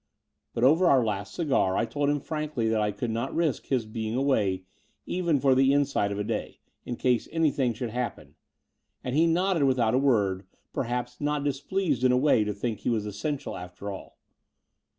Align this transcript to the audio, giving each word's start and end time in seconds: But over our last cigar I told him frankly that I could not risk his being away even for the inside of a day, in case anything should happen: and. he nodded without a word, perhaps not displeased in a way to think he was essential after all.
But 0.55 0.63
over 0.63 0.87
our 0.87 1.05
last 1.05 1.35
cigar 1.35 1.77
I 1.77 1.85
told 1.85 2.09
him 2.09 2.19
frankly 2.19 2.67
that 2.69 2.81
I 2.81 2.91
could 2.91 3.11
not 3.11 3.35
risk 3.35 3.67
his 3.67 3.85
being 3.85 4.15
away 4.15 4.63
even 5.05 5.39
for 5.39 5.53
the 5.53 5.71
inside 5.73 6.11
of 6.11 6.17
a 6.17 6.23
day, 6.23 6.59
in 6.85 6.95
case 6.95 7.27
anything 7.31 7.75
should 7.75 7.91
happen: 7.91 8.33
and. 9.03 9.15
he 9.15 9.27
nodded 9.27 9.65
without 9.65 9.93
a 9.93 9.99
word, 9.99 10.47
perhaps 10.73 11.21
not 11.21 11.43
displeased 11.43 12.03
in 12.03 12.11
a 12.11 12.17
way 12.17 12.43
to 12.43 12.51
think 12.55 12.79
he 12.79 12.89
was 12.89 13.05
essential 13.05 13.55
after 13.55 13.91
all. 13.91 14.17